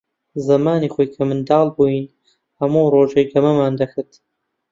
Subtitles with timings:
[0.47, 2.05] زەمانی خۆی کە منداڵ بووین،
[2.59, 4.11] هەموو ڕۆژێ گەمەمان دەکرد.